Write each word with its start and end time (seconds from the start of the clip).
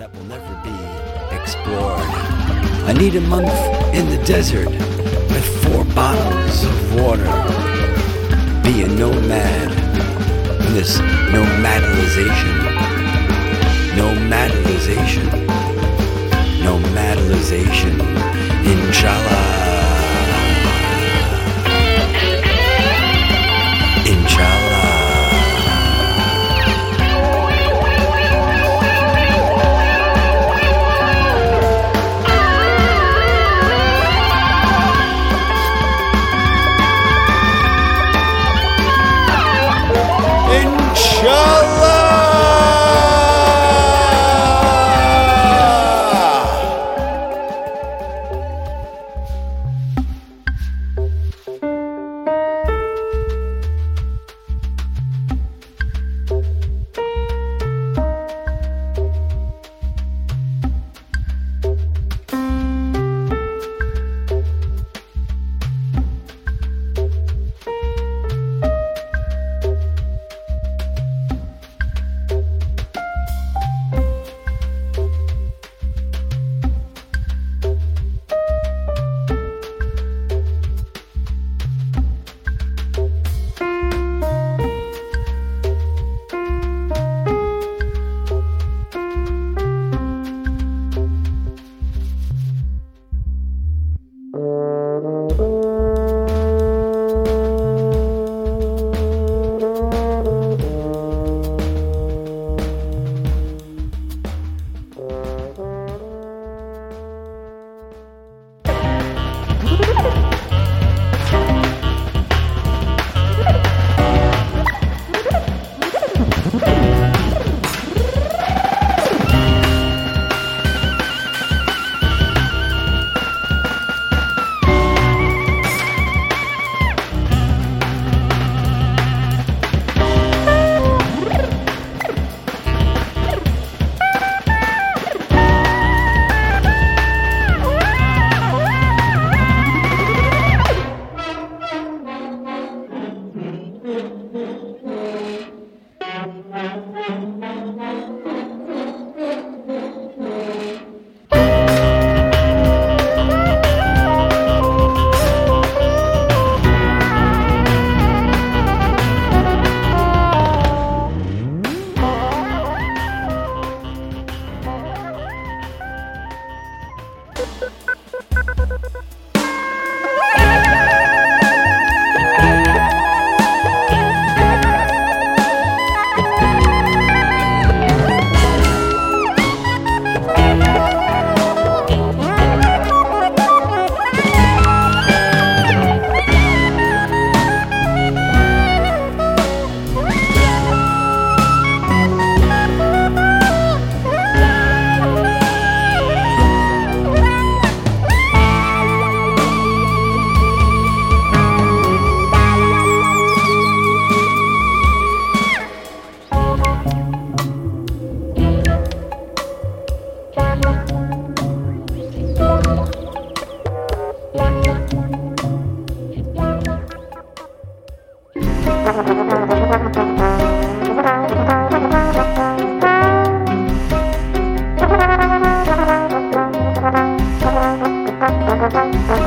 that 0.00 0.14
will 0.14 0.24
never 0.24 0.54
be 0.64 0.72
explored. 1.36 2.08
I 2.88 2.94
need 2.94 3.16
a 3.16 3.20
month 3.20 3.52
in 3.94 4.08
the 4.08 4.16
desert 4.24 4.70
with 4.70 5.44
four 5.62 5.84
bottles 5.94 6.64
of 6.64 6.94
water. 6.94 7.30
Be 8.64 8.80
a 8.80 8.88
nomad 8.88 9.70
in 10.66 10.72
this 10.72 10.96
nomadalization. 11.36 12.56
Nomadalization. 13.92 15.28
Nomadalization. 16.64 17.99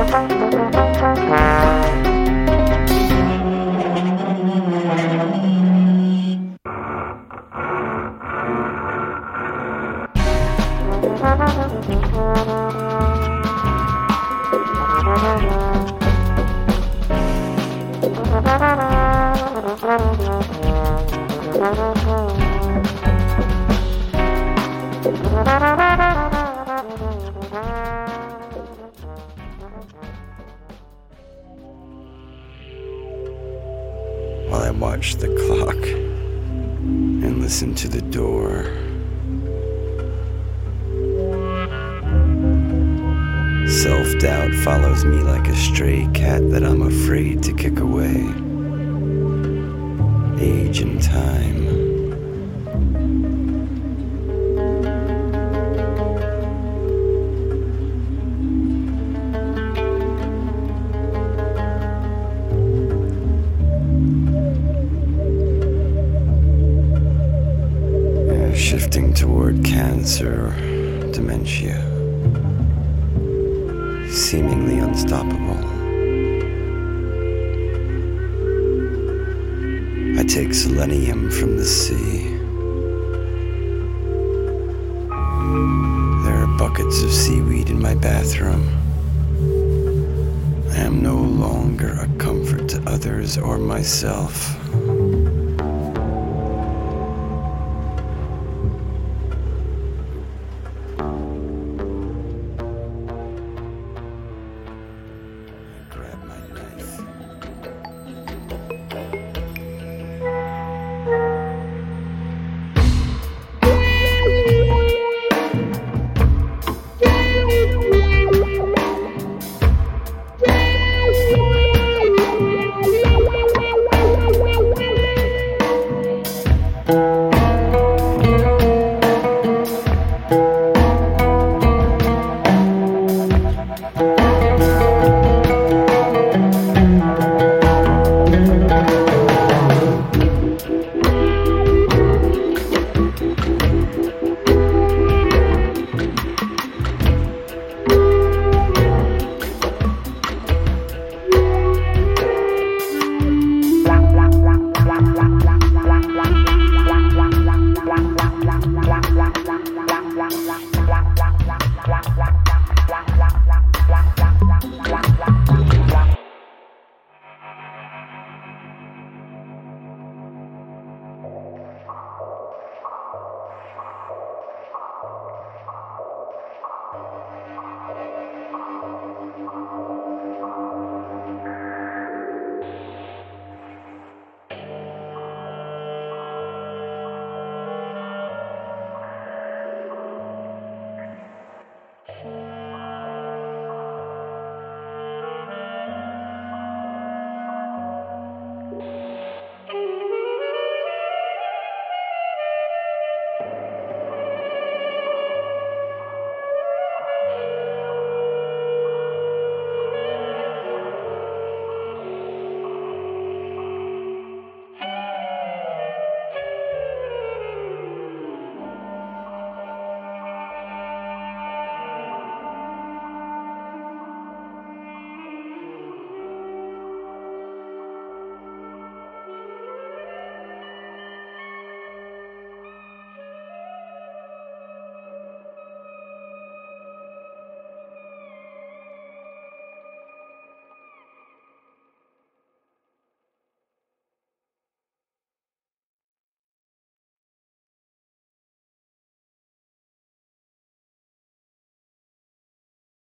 While 0.00 0.14
I 0.14 0.29
watch 34.80 35.16
the 35.16 35.28
clock 35.46 35.76
and 35.76 37.38
listen 37.38 37.74
to 37.74 37.86
the 37.86 38.00
door. 38.00 38.64
Self 43.68 44.18
doubt 44.18 44.54
follows 44.64 45.04
me 45.04 45.18
like 45.18 45.48
a 45.48 45.54
stray 45.54 46.08
cat 46.14 46.50
that 46.50 46.64
I'm 46.64 46.80
afraid 46.80 47.42
to 47.42 47.52
kick 47.52 47.78
away. 47.78 48.24
Age 50.42 50.80
and 50.80 51.02
time. 51.02 51.59
Dementia, 70.20 71.80
seemingly 74.10 74.78
unstoppable. 74.78 75.56
I 80.18 80.24
take 80.24 80.52
selenium 80.52 81.30
from 81.30 81.56
the 81.56 81.64
sea. 81.64 82.36
There 86.24 86.36
are 86.36 86.58
buckets 86.58 87.02
of 87.02 87.10
seaweed 87.10 87.70
in 87.70 87.80
my 87.80 87.94
bathroom. 87.94 88.68
I 90.72 90.80
am 90.80 91.02
no 91.02 91.16
longer 91.16 91.92
a 91.98 92.06
comfort 92.18 92.68
to 92.68 92.82
others 92.86 93.38
or 93.38 93.56
myself. 93.56 94.59